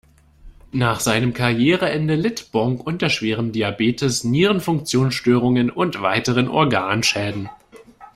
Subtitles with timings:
[0.71, 7.51] Nach seinem Karriereende litt Bonk unter schwerem Diabetes, Nierenfunktionsstörungen und weiteren Organschäden.